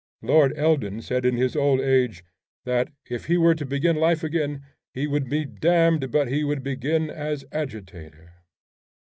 Lord 0.23 0.57
Eldon 0.57 1.03
said 1.03 1.27
in 1.27 1.37
his 1.37 1.55
old 1.55 1.79
age 1.79 2.25
that 2.65 2.91
"if 3.07 3.25
he 3.25 3.37
were 3.37 3.53
to 3.53 3.67
begin 3.67 3.95
life 3.95 4.23
again, 4.23 4.63
he 4.95 5.05
would 5.05 5.29
be 5.29 5.45
damned 5.45 6.09
but 6.11 6.27
he 6.27 6.43
would 6.43 6.63
begin 6.63 7.11
as 7.11 7.45
agitator." 7.51 8.33